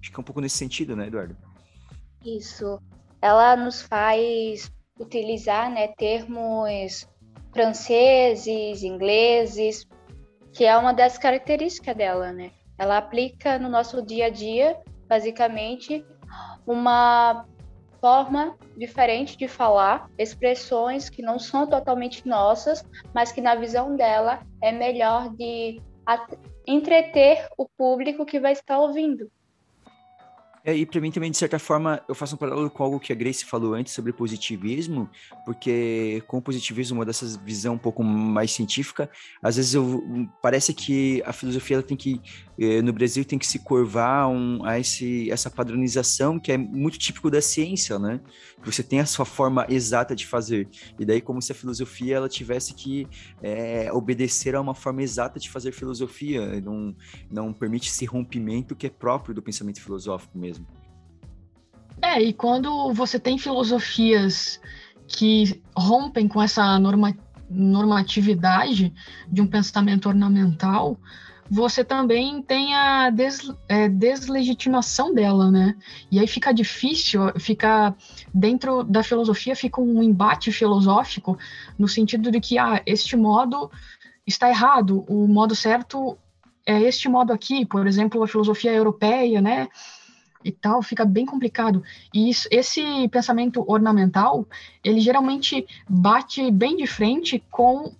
Acho 0.00 0.10
que 0.10 0.16
é 0.16 0.20
um 0.20 0.24
pouco 0.24 0.40
nesse 0.40 0.56
sentido, 0.56 0.96
né, 0.96 1.08
Eduardo? 1.08 1.36
Isso. 2.24 2.80
Ela 3.22 3.56
nos 3.56 3.80
faz 3.80 4.70
utilizar 4.98 5.70
né, 5.70 5.88
termos 5.96 7.08
franceses, 7.52 8.82
ingleses, 8.82 9.86
que 10.52 10.64
é 10.64 10.76
uma 10.76 10.92
das 10.92 11.16
características 11.16 11.96
dela, 11.96 12.32
né? 12.32 12.50
Ela 12.78 12.98
aplica 12.98 13.58
no 13.58 13.68
nosso 13.68 14.02
dia 14.02 14.26
a 14.26 14.30
dia, 14.30 14.76
basicamente, 15.08 16.04
uma 16.66 17.46
forma 18.00 18.58
diferente 18.76 19.36
de 19.36 19.46
falar, 19.46 20.10
expressões 20.18 21.08
que 21.08 21.22
não 21.22 21.38
são 21.38 21.66
totalmente 21.66 22.26
nossas, 22.26 22.84
mas 23.14 23.30
que 23.30 23.40
na 23.40 23.54
visão 23.54 23.94
dela 23.94 24.40
é 24.60 24.72
melhor 24.72 25.32
de 25.36 25.80
entreter 26.66 27.48
o 27.56 27.68
público 27.68 28.26
que 28.26 28.40
vai 28.40 28.52
estar 28.52 28.80
ouvindo. 28.80 29.30
É, 30.64 30.76
e 30.76 30.86
para 30.86 31.00
mim 31.00 31.10
também, 31.10 31.30
de 31.30 31.36
certa 31.36 31.58
forma, 31.58 32.00
eu 32.08 32.14
faço 32.14 32.36
um 32.36 32.38
paralelo 32.38 32.70
com 32.70 32.84
algo 32.84 33.00
que 33.00 33.12
a 33.12 33.16
Grace 33.16 33.44
falou 33.44 33.74
antes 33.74 33.92
sobre 33.92 34.12
positivismo, 34.12 35.10
porque 35.44 36.22
com 36.28 36.38
o 36.38 36.42
positivismo, 36.42 36.98
uma 36.98 37.04
dessas 37.04 37.36
visão 37.36 37.74
um 37.74 37.78
pouco 37.78 38.04
mais 38.04 38.52
científica, 38.52 39.10
às 39.42 39.56
vezes 39.56 39.74
eu, 39.74 40.28
parece 40.40 40.72
que 40.72 41.20
a 41.26 41.32
filosofia 41.32 41.76
ela 41.76 41.82
tem 41.82 41.96
que, 41.96 42.20
no 42.84 42.92
Brasil, 42.92 43.24
tem 43.24 43.38
que 43.38 43.46
se 43.46 43.58
curvar 43.58 44.28
um, 44.28 44.64
a 44.64 44.78
esse, 44.78 45.30
essa 45.30 45.50
padronização 45.50 46.38
que 46.38 46.52
é 46.52 46.58
muito 46.58 46.98
típico 46.98 47.30
da 47.30 47.40
ciência, 47.40 47.98
né? 47.98 48.20
Você 48.64 48.82
tem 48.82 49.00
a 49.00 49.06
sua 49.06 49.24
forma 49.24 49.66
exata 49.68 50.14
de 50.14 50.26
fazer. 50.26 50.68
E 50.98 51.04
daí, 51.04 51.20
como 51.20 51.40
se 51.40 51.52
a 51.52 51.54
filosofia 51.54 52.16
ela 52.16 52.28
tivesse 52.28 52.74
que 52.74 53.08
é, 53.42 53.90
obedecer 53.92 54.54
a 54.54 54.60
uma 54.60 54.74
forma 54.74 55.02
exata 55.02 55.40
de 55.40 55.50
fazer 55.50 55.72
filosofia, 55.72 56.60
não, 56.60 56.94
não 57.30 57.52
permite 57.52 57.88
esse 57.88 58.04
rompimento 58.04 58.76
que 58.76 58.86
é 58.86 58.90
próprio 58.90 59.34
do 59.34 59.42
pensamento 59.42 59.80
filosófico 59.80 60.38
mesmo. 60.38 60.66
É, 62.00 62.20
e 62.20 62.32
quando 62.32 62.92
você 62.92 63.18
tem 63.18 63.38
filosofias 63.38 64.60
que 65.06 65.62
rompem 65.76 66.26
com 66.26 66.42
essa 66.42 66.78
norma, 66.78 67.16
normatividade 67.48 68.92
de 69.28 69.40
um 69.40 69.46
pensamento 69.46 70.08
ornamental, 70.08 70.98
você 71.54 71.84
também 71.84 72.40
tem 72.40 72.74
a 72.74 73.10
des, 73.10 73.52
é, 73.68 73.86
deslegitimação 73.86 75.12
dela, 75.12 75.50
né? 75.50 75.76
E 76.10 76.18
aí 76.18 76.26
fica 76.26 76.50
difícil, 76.50 77.20
fica 77.38 77.94
dentro 78.32 78.82
da 78.82 79.02
filosofia 79.02 79.54
fica 79.54 79.78
um 79.78 80.02
embate 80.02 80.50
filosófico 80.50 81.36
no 81.78 81.86
sentido 81.86 82.30
de 82.30 82.40
que 82.40 82.56
ah, 82.56 82.82
este 82.86 83.18
modo 83.18 83.70
está 84.26 84.48
errado, 84.48 85.04
o 85.06 85.28
modo 85.28 85.54
certo 85.54 86.16
é 86.64 86.80
este 86.80 87.06
modo 87.06 87.34
aqui, 87.34 87.66
por 87.66 87.86
exemplo, 87.86 88.22
a 88.22 88.28
filosofia 88.28 88.72
europeia, 88.72 89.42
né? 89.42 89.68
e 90.44 90.50
tal, 90.50 90.82
fica 90.82 91.04
bem 91.04 91.26
complicado. 91.26 91.84
E 92.12 92.30
isso, 92.30 92.48
esse 92.50 92.82
pensamento 93.08 93.62
ornamental, 93.70 94.46
ele 94.82 95.00
geralmente 95.00 95.64
bate 95.88 96.50
bem 96.50 96.76
de 96.76 96.86
frente 96.86 97.44
com 97.50 97.92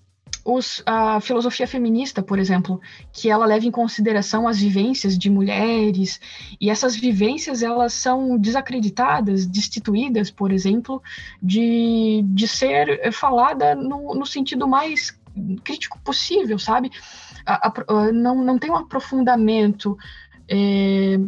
os, 0.44 0.82
a 0.84 1.20
filosofia 1.20 1.66
feminista, 1.66 2.22
por 2.22 2.38
exemplo, 2.38 2.80
que 3.12 3.30
ela 3.30 3.46
leva 3.46 3.66
em 3.66 3.70
consideração 3.70 4.48
as 4.48 4.60
vivências 4.60 5.16
de 5.16 5.30
mulheres, 5.30 6.20
e 6.60 6.68
essas 6.68 6.96
vivências 6.96 7.62
elas 7.62 7.92
são 7.92 8.38
desacreditadas, 8.38 9.46
destituídas, 9.46 10.30
por 10.30 10.52
exemplo, 10.52 11.02
de, 11.42 12.22
de 12.26 12.48
ser 12.48 13.12
falada 13.12 13.74
no, 13.74 14.14
no 14.14 14.26
sentido 14.26 14.66
mais 14.66 15.16
crítico 15.64 15.98
possível, 16.00 16.58
sabe? 16.58 16.90
A, 17.46 17.68
a, 17.68 18.12
não, 18.12 18.44
não 18.44 18.58
tem 18.58 18.70
um 18.70 18.76
aprofundamento 18.76 19.96
é, 20.48 21.18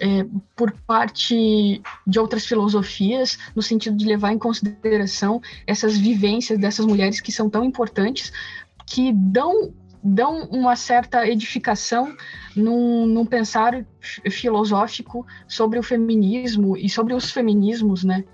é, 0.00 0.26
por 0.56 0.72
parte 0.86 1.82
de 2.06 2.18
outras 2.18 2.46
filosofias, 2.46 3.38
no 3.54 3.62
sentido 3.62 3.96
de 3.96 4.06
levar 4.06 4.32
em 4.32 4.38
consideração 4.38 5.42
essas 5.66 5.96
vivências 5.96 6.58
dessas 6.58 6.86
mulheres 6.86 7.20
que 7.20 7.30
são 7.30 7.50
tão 7.50 7.62
importantes, 7.62 8.32
que 8.86 9.12
dão 9.12 9.72
dão 10.02 10.44
uma 10.44 10.76
certa 10.76 11.28
edificação 11.28 12.16
num, 12.56 13.04
num, 13.04 13.26
pensar 13.26 13.84
filosófico 14.30 15.26
sobre 15.46 15.78
o 15.78 15.82
feminismo 15.82 16.74
e 16.74 16.88
sobre 16.88 17.12
os 17.12 17.30
feminismos, 17.30 18.02
né? 18.02 18.24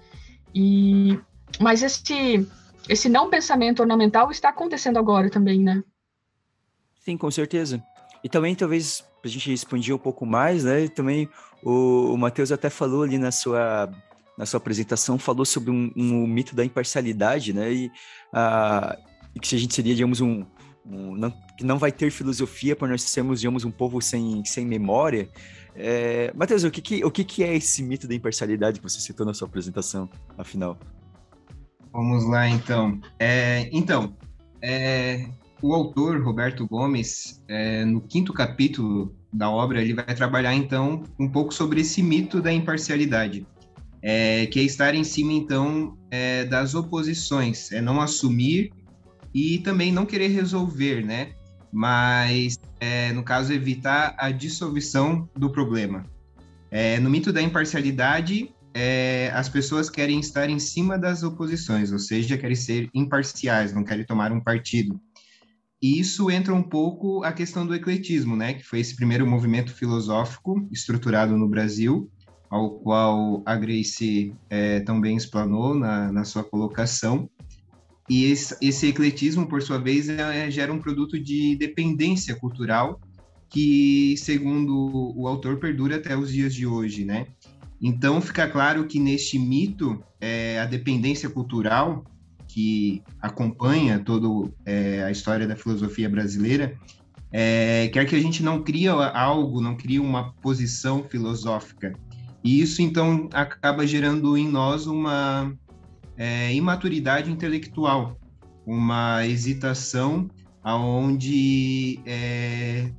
E, 0.54 1.18
mas 1.58 1.82
esse, 1.82 2.48
esse 2.88 3.08
não 3.08 3.28
pensamento 3.28 3.80
ornamental 3.80 4.30
está 4.30 4.50
acontecendo 4.50 4.96
agora 4.96 5.28
também, 5.28 5.58
né? 5.58 5.82
Sim, 7.00 7.16
com 7.16 7.32
certeza. 7.32 7.82
E 8.22 8.28
também, 8.28 8.54
talvez, 8.54 9.04
para 9.26 9.30
a 9.30 9.32
gente 9.32 9.52
expandir 9.52 9.94
um 9.94 9.98
pouco 9.98 10.24
mais, 10.24 10.62
né? 10.62 10.86
Também 10.88 11.28
o, 11.62 12.12
o 12.14 12.16
Matheus 12.16 12.52
até 12.52 12.70
falou 12.70 13.02
ali 13.02 13.18
na 13.18 13.32
sua, 13.32 13.90
na 14.38 14.46
sua 14.46 14.58
apresentação, 14.58 15.18
falou 15.18 15.44
sobre 15.44 15.70
um, 15.70 15.90
um 15.96 16.26
mito 16.26 16.54
da 16.54 16.64
imparcialidade, 16.64 17.52
né? 17.52 17.72
E, 17.72 17.90
e 19.34 19.40
que 19.40 19.48
se 19.48 19.56
a 19.56 19.58
gente 19.58 19.74
seria, 19.74 19.94
digamos, 19.94 20.20
um, 20.20 20.44
um 20.84 21.16
não, 21.16 21.30
que 21.58 21.64
não 21.64 21.76
vai 21.76 21.90
ter 21.90 22.10
filosofia 22.12 22.76
para 22.76 22.88
nós 22.88 23.02
sermos, 23.02 23.40
digamos, 23.40 23.64
um 23.64 23.70
povo 23.70 24.00
sem, 24.00 24.44
sem 24.44 24.64
memória. 24.64 25.28
É, 25.74 26.32
Matheus, 26.34 26.62
o, 26.62 26.70
que, 26.70 26.80
que, 26.80 27.04
o 27.04 27.10
que, 27.10 27.24
que 27.24 27.42
é 27.42 27.54
esse 27.54 27.82
mito 27.82 28.06
da 28.06 28.14
imparcialidade 28.14 28.78
que 28.78 28.88
você 28.88 29.00
citou 29.00 29.26
na 29.26 29.34
sua 29.34 29.48
apresentação, 29.48 30.08
afinal? 30.38 30.78
Vamos 31.92 32.24
lá, 32.28 32.48
então. 32.48 33.00
É, 33.18 33.68
então, 33.72 34.14
é, 34.62 35.26
o 35.60 35.74
autor, 35.74 36.22
Roberto 36.22 36.66
Gomes, 36.66 37.42
é, 37.48 37.84
no 37.84 38.00
quinto 38.00 38.32
capítulo 38.32 39.15
da 39.32 39.50
obra, 39.50 39.82
ele 39.82 39.94
vai 39.94 40.14
trabalhar 40.14 40.54
então 40.54 41.02
um 41.18 41.28
pouco 41.28 41.52
sobre 41.52 41.80
esse 41.80 42.02
mito 42.02 42.40
da 42.40 42.52
imparcialidade, 42.52 43.46
é, 44.02 44.46
que 44.46 44.60
é 44.60 44.62
estar 44.62 44.94
em 44.94 45.04
cima 45.04 45.32
então 45.32 45.96
é, 46.10 46.44
das 46.44 46.74
oposições, 46.74 47.72
é 47.72 47.80
não 47.80 48.00
assumir 48.00 48.72
e 49.34 49.58
também 49.58 49.92
não 49.92 50.06
querer 50.06 50.28
resolver, 50.28 51.04
né? 51.04 51.32
Mas 51.72 52.58
é, 52.80 53.12
no 53.12 53.22
caso 53.22 53.52
evitar 53.52 54.14
a 54.18 54.30
dissolução 54.30 55.28
do 55.36 55.50
problema. 55.50 56.04
É, 56.70 56.98
no 57.00 57.10
mito 57.10 57.32
da 57.32 57.42
imparcialidade, 57.42 58.54
é, 58.74 59.30
as 59.34 59.48
pessoas 59.48 59.88
querem 59.88 60.20
estar 60.20 60.50
em 60.50 60.58
cima 60.58 60.98
das 60.98 61.22
oposições, 61.22 61.92
ou 61.92 61.98
seja, 61.98 62.36
querem 62.36 62.56
ser 62.56 62.90
imparciais, 62.94 63.72
não 63.72 63.82
querem 63.82 64.04
tomar 64.04 64.32
um 64.32 64.40
partido. 64.40 65.00
E 65.82 66.00
isso 66.00 66.30
entra 66.30 66.54
um 66.54 66.62
pouco 66.62 67.22
a 67.22 67.32
questão 67.32 67.66
do 67.66 67.74
ecletismo, 67.74 68.34
né, 68.34 68.54
que 68.54 68.64
foi 68.64 68.80
esse 68.80 68.96
primeiro 68.96 69.26
movimento 69.26 69.74
filosófico 69.74 70.66
estruturado 70.72 71.36
no 71.36 71.48
Brasil, 71.48 72.10
ao 72.48 72.78
qual 72.78 73.42
a 73.44 73.54
Grace 73.56 74.32
é, 74.48 74.80
também 74.80 75.16
explanou 75.16 75.74
na, 75.74 76.10
na 76.10 76.24
sua 76.24 76.42
colocação. 76.42 77.28
E 78.08 78.24
esse, 78.24 78.56
esse 78.62 78.86
ecletismo, 78.86 79.48
por 79.48 79.60
sua 79.62 79.78
vez, 79.78 80.08
é, 80.08 80.50
gera 80.50 80.72
um 80.72 80.80
produto 80.80 81.18
de 81.18 81.56
dependência 81.56 82.36
cultural 82.36 83.00
que, 83.50 84.16
segundo 84.16 85.12
o 85.16 85.26
autor, 85.26 85.58
perdura 85.58 85.96
até 85.96 86.16
os 86.16 86.32
dias 86.32 86.54
de 86.54 86.66
hoje, 86.66 87.04
né? 87.04 87.26
Então, 87.80 88.20
fica 88.20 88.48
claro 88.48 88.86
que 88.86 88.98
neste 88.98 89.38
mito, 89.38 90.02
é, 90.20 90.58
a 90.60 90.66
dependência 90.66 91.28
cultural 91.28 92.04
que 92.56 93.02
acompanha 93.20 93.98
toda 93.98 94.50
é, 94.64 95.04
a 95.04 95.10
história 95.10 95.46
da 95.46 95.54
filosofia 95.54 96.08
brasileira, 96.08 96.74
é, 97.30 97.90
quer 97.92 98.06
que 98.06 98.16
a 98.16 98.18
gente 98.18 98.42
não 98.42 98.62
cria 98.62 98.92
algo, 98.92 99.60
não 99.60 99.76
cria 99.76 100.00
uma 100.00 100.32
posição 100.36 101.04
filosófica. 101.04 101.92
E 102.42 102.62
isso, 102.62 102.80
então, 102.80 103.28
acaba 103.34 103.86
gerando 103.86 104.38
em 104.38 104.48
nós 104.48 104.86
uma 104.86 105.54
é, 106.16 106.54
imaturidade 106.54 107.30
intelectual, 107.30 108.18
uma 108.64 109.26
hesitação 109.26 110.26
aonde 110.62 112.00
é, 112.06 112.90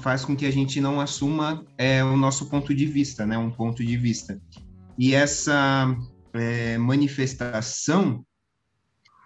faz 0.00 0.24
com 0.24 0.34
que 0.34 0.44
a 0.44 0.50
gente 0.50 0.80
não 0.80 1.00
assuma 1.00 1.64
é, 1.78 2.02
o 2.02 2.16
nosso 2.16 2.50
ponto 2.50 2.74
de 2.74 2.86
vista, 2.86 3.24
né, 3.24 3.38
um 3.38 3.52
ponto 3.52 3.84
de 3.84 3.96
vista. 3.96 4.40
E 4.98 5.14
essa 5.14 5.96
é, 6.34 6.76
manifestação 6.78 8.24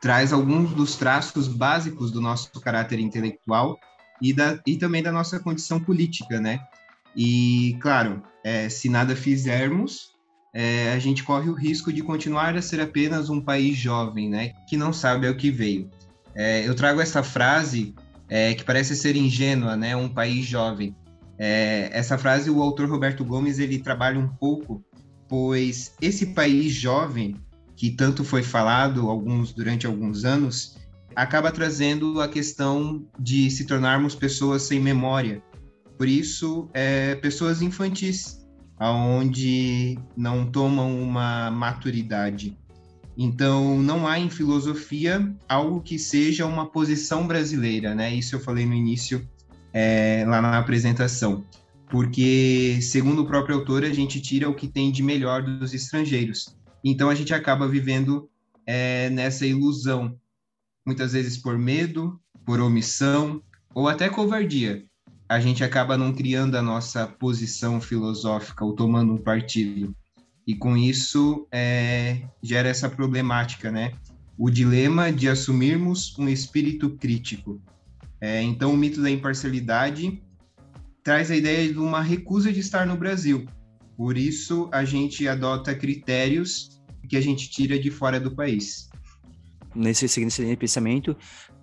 traz 0.07 0.33
alguns 0.33 0.73
dos 0.73 0.95
traços 0.95 1.49
básicos 1.49 2.13
do 2.13 2.21
nosso 2.21 2.49
caráter 2.61 3.01
intelectual 3.01 3.77
e, 4.23 4.33
da, 4.33 4.61
e 4.65 4.77
também 4.77 5.03
da 5.03 5.11
nossa 5.11 5.41
condição 5.41 5.81
política, 5.81 6.39
né? 6.41 6.61
E, 7.17 7.77
claro, 7.81 8.23
é, 8.45 8.69
se 8.69 8.89
nada 8.89 9.17
fizermos, 9.17 10.13
é, 10.55 10.93
a 10.93 10.99
gente 11.01 11.25
corre 11.25 11.51
o 11.51 11.55
risco 11.55 11.93
de 11.93 12.05
continuar 12.05 12.57
a 12.57 12.63
ser 12.63 12.81
apenas 12.81 13.29
um 13.29 13.41
país 13.41 13.77
jovem, 13.77 14.31
né? 14.31 14.53
Que 14.69 14.77
não 14.77 14.93
sabe 14.93 15.27
ao 15.27 15.35
que 15.35 15.51
veio. 15.51 15.91
É, 16.37 16.65
eu 16.65 16.77
trago 16.77 17.01
essa 17.01 17.25
frase 17.25 17.93
é, 18.29 18.55
que 18.55 18.63
parece 18.63 18.95
ser 18.95 19.17
ingênua, 19.17 19.77
né? 19.77 19.97
Um 19.97 20.09
país 20.09 20.47
jovem. 20.47 20.95
É, 21.37 21.91
essa 21.93 22.17
frase 22.17 22.49
o 22.49 22.63
autor 22.63 22.89
Roberto 22.89 23.25
Gomes 23.25 23.59
ele 23.59 23.81
trabalha 23.81 24.21
um 24.21 24.29
pouco, 24.29 24.85
pois 25.29 25.97
esse 26.01 26.27
país 26.27 26.73
jovem 26.73 27.45
que 27.77 27.91
tanto 27.91 28.25
foi 28.25 28.43
falado 28.43 29.11
alguns 29.11 29.53
durante 29.53 29.87
alguns 29.87 30.25
anos, 30.25 30.77
acaba 31.15 31.53
trazendo 31.53 32.21
a 32.21 32.29
questão 32.29 33.07
de 33.19 33.51
se 33.51 33.67
tornarmos 33.67 34.15
pessoas 34.15 34.63
sem 34.63 34.81
memória. 34.81 35.43
Por 35.97 36.09
isso, 36.09 36.69
é, 36.75 37.15
pessoas 37.17 37.63
infantis, 37.63 38.47
aonde 38.79 39.99
não 40.17 40.47
tomam 40.47 41.01
uma 41.03 41.51
maturidade. 41.51 42.57
Então, 43.17 43.79
não 43.81 44.07
há 44.07 44.19
em 44.19 44.29
filosofia 44.29 45.35
algo 45.49 45.81
que 45.81 45.99
seja 45.99 46.45
uma 46.45 46.67
posição 46.67 47.27
brasileira, 47.27 47.95
né? 47.95 48.15
Isso 48.15 48.37
eu 48.37 48.41
falei 48.41 48.67
no 48.67 48.75
início, 48.75 49.27
é, 49.73 50.25
lá 50.27 50.43
na 50.43 50.59
apresentação. 50.59 51.45
Porque, 51.89 52.79
segundo 52.83 53.23
o 53.23 53.27
próprio 53.27 53.57
autor, 53.57 53.85
a 53.85 53.93
gente 53.93 54.21
tira 54.21 54.51
o 54.51 54.55
que 54.55 54.69
tem 54.69 54.93
de 54.93 55.03
melhor 55.03 55.43
dos 55.43 55.73
estrangeiros. 55.73 56.55
Então, 56.89 57.11
a 57.11 57.17
gente 57.17 57.35
acaba 57.35 57.67
vivendo 57.67 58.31
é, 58.65 59.11
nessa 59.11 59.45
ilusão, 59.45 60.17
muitas 60.87 61.15
vezes 61.15 61.37
por 61.37 61.59
medo, 61.59 62.21
por 62.45 62.61
omissão 62.61 63.43
ou 63.75 63.89
até 63.89 64.09
covardia. 64.09 64.85
A 65.29 65.41
gente 65.41 65.65
acaba 65.65 65.99
não 65.99 66.15
criando 66.15 66.55
a 66.55 66.63
nossa 66.63 67.05
posição 67.05 67.81
filosófica 67.81 68.65
ou 68.65 68.73
tomando 68.73 69.13
um 69.15 69.19
partido. 69.19 69.97
E 70.47 70.55
com 70.55 70.77
isso 70.77 71.49
é, 71.51 72.23
gera 72.41 72.69
essa 72.69 72.89
problemática, 72.89 73.69
né? 73.69 73.93
O 74.39 74.49
dilema 74.49 75.11
de 75.11 75.29
assumirmos 75.29 76.17
um 76.17 76.29
espírito 76.29 76.91
crítico. 76.91 77.61
É, 78.21 78.41
então, 78.43 78.73
o 78.73 78.77
mito 78.77 79.03
da 79.03 79.11
imparcialidade 79.11 80.23
traz 81.03 81.33
a 81.33 81.37
ideia 81.37 81.69
de 81.73 81.81
uma 81.81 82.01
recusa 82.01 82.53
de 82.53 82.61
estar 82.61 82.87
no 82.87 82.97
Brasil. 82.97 83.45
Por 83.97 84.17
isso, 84.17 84.69
a 84.73 84.85
gente 84.85 85.27
adota 85.27 85.75
critérios 85.75 86.76
que 87.07 87.17
a 87.17 87.21
gente 87.21 87.51
tira 87.51 87.79
de 87.79 87.91
fora 87.91 88.21
do 88.21 88.35
país. 88.35 88.89
Nesse 89.75 90.07
linha 90.19 90.31
de 90.31 90.57
pensamento, 90.57 91.15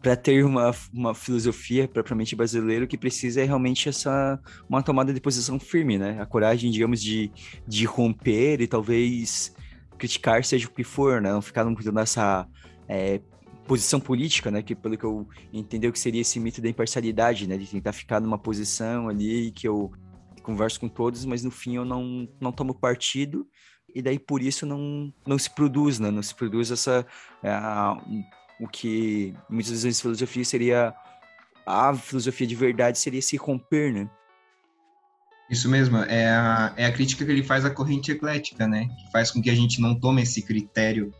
para 0.03 0.15
ter 0.15 0.45
uma, 0.45 0.75
uma 0.93 1.15
filosofia 1.15 1.87
propriamente 1.87 2.35
brasileira, 2.35 2.85
o 2.85 2.87
que 2.87 2.97
precisa 2.97 3.41
é 3.41 3.45
realmente 3.45 3.87
essa 3.87 4.39
uma 4.69 4.83
tomada 4.83 5.13
de 5.13 5.21
posição 5.21 5.57
firme, 5.57 5.97
né? 5.97 6.21
A 6.21 6.25
coragem, 6.25 6.69
digamos, 6.69 7.01
de, 7.01 7.31
de 7.65 7.85
romper 7.85 8.61
e 8.61 8.67
talvez 8.67 9.55
criticar 9.97 10.43
seja 10.43 10.67
o 10.67 10.71
que 10.71 10.83
for, 10.83 11.21
né? 11.21 11.31
Não 11.31 11.41
ficar 11.41 11.65
nessa 11.65 12.47
é, 12.87 13.21
posição 13.65 13.99
política, 13.99 14.51
né? 14.51 14.61
Que 14.61 14.75
pelo 14.75 14.97
que 14.97 15.05
eu 15.05 15.27
entendeu 15.51 15.91
que 15.91 15.99
seria 15.99 16.21
esse 16.21 16.39
mito 16.39 16.61
da 16.61 16.69
imparcialidade, 16.69 17.47
né? 17.47 17.57
De 17.57 17.65
tentar 17.65 17.93
ficar 17.93 18.19
numa 18.19 18.37
posição 18.37 19.07
ali 19.07 19.51
que 19.51 19.67
eu 19.67 19.91
converso 20.43 20.79
com 20.79 20.89
todos, 20.89 21.23
mas 21.23 21.43
no 21.43 21.49
fim 21.49 21.77
eu 21.77 21.85
não, 21.85 22.27
não 22.39 22.51
tomo 22.51 22.73
partido 22.73 23.47
e 23.95 24.01
daí 24.01 24.17
por 24.17 24.41
isso 24.41 24.65
não, 24.65 25.13
não 25.25 25.37
se 25.37 25.49
produz, 25.49 25.99
né? 25.99 26.09
Não 26.09 26.23
se 26.23 26.33
produz 26.33 26.71
essa 26.71 27.05
é, 27.43 27.51
o 28.59 28.67
que 28.67 29.33
muitas 29.49 29.83
vezes 29.83 30.01
filosofia 30.01 30.45
seria 30.45 30.93
a 31.65 31.93
filosofia 31.93 32.45
de 32.45 32.55
verdade 32.55 32.97
seria 32.99 33.21
se 33.21 33.37
romper, 33.37 33.93
né? 33.93 34.09
Isso 35.49 35.69
mesmo, 35.69 35.97
é 35.97 36.27
a, 36.27 36.73
é 36.75 36.85
a 36.85 36.91
crítica 36.91 37.25
que 37.25 37.31
ele 37.31 37.43
faz 37.43 37.65
à 37.65 37.69
corrente 37.69 38.11
eclética, 38.11 38.67
né? 38.67 38.87
Que 38.87 39.11
faz 39.11 39.29
com 39.29 39.41
que 39.41 39.49
a 39.49 39.55
gente 39.55 39.79
não 39.79 39.93
tome 39.93 40.23
esse 40.23 40.41
critério, 40.41 41.13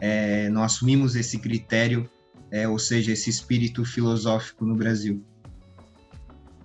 é, 0.00 0.48
não 0.50 0.62
assumimos 0.62 1.16
esse 1.16 1.38
critério, 1.38 2.08
é, 2.50 2.68
ou 2.68 2.78
seja, 2.78 3.12
esse 3.12 3.30
espírito 3.30 3.84
filosófico 3.84 4.64
no 4.64 4.74
Brasil. 4.74 5.24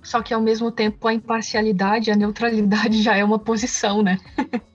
Só 0.03 0.22
que 0.22 0.34
ao 0.34 0.41
mesmo 0.41 0.72
tempo 0.72 1.07
a 1.07 1.13
imparcialidade, 1.13 2.12
a 2.12 2.15
neutralidade 2.15 3.01
já 3.01 3.15
é 3.15 3.24
uma 3.24 3.39
posição, 3.39 4.03
né? 4.03 4.19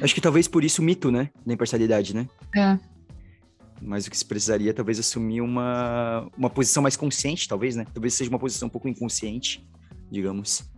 Acho 0.00 0.14
que 0.14 0.20
talvez 0.20 0.46
por 0.46 0.64
isso 0.64 0.82
o 0.82 0.84
mito, 0.84 1.10
né? 1.10 1.30
Da 1.44 1.54
imparcialidade, 1.54 2.14
né? 2.14 2.28
É. 2.56 2.78
Mas 3.80 4.06
o 4.06 4.10
que 4.10 4.18
se 4.18 4.24
precisaria 4.24 4.74
talvez 4.74 4.98
assumir 4.98 5.40
uma, 5.40 6.28
uma 6.36 6.50
posição 6.50 6.82
mais 6.82 6.96
consciente, 6.96 7.48
talvez, 7.48 7.76
né? 7.76 7.86
Talvez 7.92 8.14
seja 8.14 8.28
uma 8.28 8.38
posição 8.38 8.66
um 8.68 8.70
pouco 8.70 8.88
inconsciente, 8.88 9.66
digamos. 10.10 10.70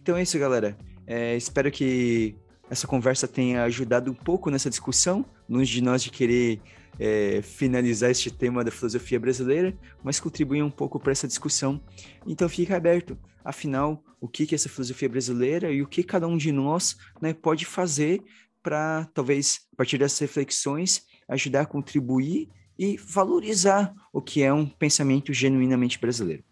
Então 0.00 0.16
é 0.16 0.22
isso, 0.22 0.38
galera. 0.38 0.76
É, 1.06 1.36
espero 1.36 1.70
que 1.70 2.36
essa 2.68 2.86
conversa 2.86 3.26
tenha 3.26 3.62
ajudado 3.64 4.10
um 4.10 4.14
pouco 4.14 4.50
nessa 4.50 4.68
discussão, 4.68 5.24
longe 5.48 5.72
de 5.72 5.82
nós 5.82 6.02
de 6.02 6.10
querer 6.10 6.60
é, 6.98 7.40
finalizar 7.42 8.10
este 8.10 8.30
tema 8.30 8.64
da 8.64 8.70
filosofia 8.70 9.20
brasileira, 9.20 9.76
mas 10.02 10.20
contribuir 10.20 10.62
um 10.62 10.70
pouco 10.70 10.98
para 10.98 11.12
essa 11.12 11.26
discussão. 11.26 11.80
Então 12.26 12.48
fica 12.48 12.76
aberto. 12.76 13.18
Afinal, 13.44 14.02
o 14.20 14.26
que, 14.28 14.46
que 14.46 14.54
é 14.54 14.56
essa 14.56 14.68
filosofia 14.68 15.08
brasileira 15.08 15.70
e 15.70 15.82
o 15.82 15.86
que 15.86 16.02
cada 16.02 16.26
um 16.26 16.36
de 16.36 16.50
nós 16.50 16.96
né, 17.20 17.32
pode 17.32 17.64
fazer 17.64 18.22
para, 18.62 19.08
talvez, 19.14 19.60
a 19.72 19.76
partir 19.76 19.98
dessas 19.98 20.18
reflexões, 20.18 21.04
ajudar 21.28 21.60
a 21.62 21.66
contribuir 21.66 22.48
e 22.78 22.96
valorizar 22.96 23.94
o 24.12 24.20
que 24.20 24.42
é 24.42 24.52
um 24.52 24.66
pensamento 24.66 25.32
genuinamente 25.32 25.98
brasileiro. 25.98 26.42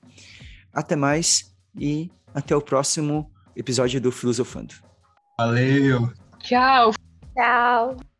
Até 0.72 0.94
mais 0.94 1.52
e 1.76 2.10
até 2.32 2.54
o 2.54 2.62
próximo 2.62 3.30
episódio 3.56 4.00
do 4.00 4.12
Filosofando. 4.12 4.74
Valeu! 5.38 6.12
Tchau! 6.38 6.92
Tchau! 7.36 8.13